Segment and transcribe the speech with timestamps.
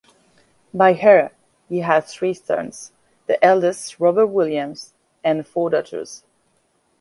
[0.73, 1.29] By her
[1.69, 2.91] he had three sons,
[3.27, 4.73] the eldest Robert William,
[5.23, 6.23] and four daughters.